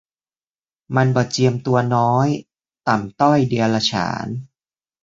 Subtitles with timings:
[0.95, 2.27] มันบ่เจียมตัวน้อย
[2.87, 4.27] ต่ำต้อยเดียรฉาน